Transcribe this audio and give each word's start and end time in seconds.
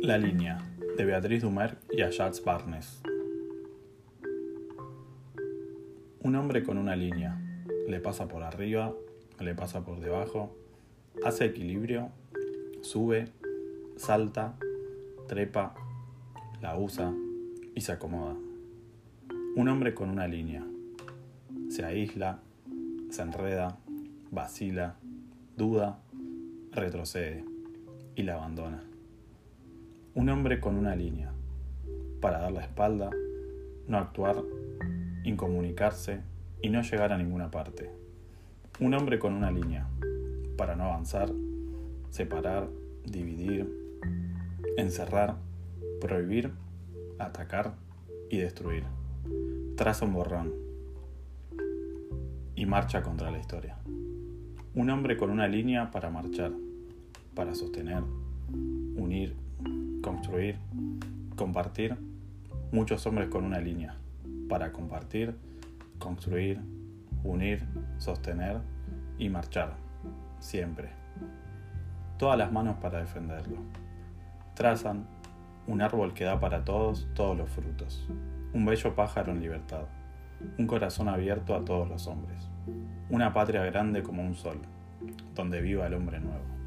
La 0.00 0.16
línea, 0.16 0.58
de 0.96 1.04
Beatriz 1.04 1.42
Dumer 1.42 1.76
y 1.90 2.02
Ajax 2.02 2.44
Barnes. 2.44 3.02
Un 6.20 6.36
hombre 6.36 6.62
con 6.62 6.78
una 6.78 6.94
línea, 6.94 7.36
le 7.88 7.98
pasa 7.98 8.28
por 8.28 8.44
arriba, 8.44 8.94
le 9.40 9.56
pasa 9.56 9.84
por 9.84 9.98
debajo, 9.98 10.56
hace 11.24 11.46
equilibrio, 11.46 12.10
sube, 12.80 13.26
salta, 13.96 14.54
trepa, 15.26 15.74
la 16.62 16.78
usa 16.78 17.12
y 17.74 17.80
se 17.80 17.90
acomoda. 17.90 18.36
Un 19.56 19.68
hombre 19.68 19.94
con 19.94 20.10
una 20.10 20.28
línea, 20.28 20.64
se 21.70 21.84
aísla, 21.84 22.40
se 23.10 23.22
enreda, 23.22 23.78
vacila, 24.30 24.96
duda, 25.56 25.98
retrocede 26.70 27.44
y 28.14 28.22
la 28.22 28.34
abandona. 28.34 28.87
Un 30.18 30.30
hombre 30.30 30.58
con 30.58 30.74
una 30.74 30.96
línea, 30.96 31.30
para 32.20 32.40
dar 32.40 32.50
la 32.50 32.62
espalda, 32.62 33.08
no 33.86 33.98
actuar, 33.98 34.42
incomunicarse 35.22 36.22
y 36.60 36.70
no 36.70 36.82
llegar 36.82 37.12
a 37.12 37.18
ninguna 37.18 37.52
parte. 37.52 37.88
Un 38.80 38.94
hombre 38.94 39.20
con 39.20 39.32
una 39.32 39.52
línea, 39.52 39.86
para 40.56 40.74
no 40.74 40.86
avanzar, 40.86 41.30
separar, 42.10 42.68
dividir, 43.04 43.72
encerrar, 44.76 45.36
prohibir, 46.00 46.50
atacar 47.20 47.74
y 48.28 48.38
destruir. 48.38 48.82
Traza 49.76 50.04
un 50.04 50.14
borrón 50.14 50.52
y 52.56 52.66
marcha 52.66 53.02
contra 53.02 53.30
la 53.30 53.38
historia. 53.38 53.76
Un 54.74 54.90
hombre 54.90 55.16
con 55.16 55.30
una 55.30 55.46
línea 55.46 55.92
para 55.92 56.10
marchar, 56.10 56.50
para 57.36 57.54
sostener, 57.54 58.02
unir, 58.96 59.36
construir, 60.28 60.58
compartir, 61.36 61.96
muchos 62.70 63.06
hombres 63.06 63.28
con 63.28 63.46
una 63.46 63.60
línea, 63.60 63.96
para 64.46 64.72
compartir, 64.72 65.34
construir, 65.98 66.60
unir, 67.24 67.64
sostener 67.96 68.58
y 69.16 69.30
marchar, 69.30 69.72
siempre. 70.38 70.90
Todas 72.18 72.36
las 72.36 72.52
manos 72.52 72.76
para 72.76 72.98
defenderlo. 72.98 73.56
Trazan 74.54 75.06
un 75.66 75.80
árbol 75.80 76.12
que 76.12 76.24
da 76.24 76.38
para 76.38 76.62
todos 76.62 77.08
todos 77.14 77.34
los 77.34 77.48
frutos, 77.48 78.06
un 78.52 78.66
bello 78.66 78.94
pájaro 78.94 79.32
en 79.32 79.40
libertad, 79.40 79.84
un 80.58 80.66
corazón 80.66 81.08
abierto 81.08 81.54
a 81.54 81.64
todos 81.64 81.88
los 81.88 82.06
hombres, 82.06 82.50
una 83.08 83.32
patria 83.32 83.64
grande 83.64 84.02
como 84.02 84.22
un 84.22 84.34
sol, 84.34 84.60
donde 85.34 85.62
viva 85.62 85.86
el 85.86 85.94
hombre 85.94 86.20
nuevo. 86.20 86.58